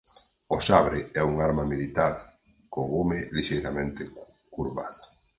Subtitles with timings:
[0.55, 2.13] O sabre é unha arma militar
[2.71, 4.01] co gume lixeiramente
[4.55, 5.01] curvado.